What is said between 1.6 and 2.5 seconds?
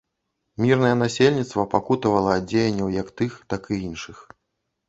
пакутавала ад